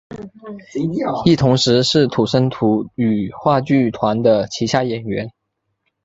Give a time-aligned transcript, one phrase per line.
[1.27, 5.29] 亦同时是土生土语话剧团的旗下演员。